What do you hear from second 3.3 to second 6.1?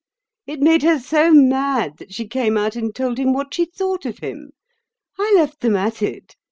what she thought of him. I left them at